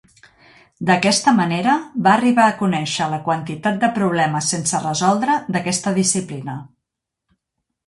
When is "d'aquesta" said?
0.89-1.33, 5.57-5.97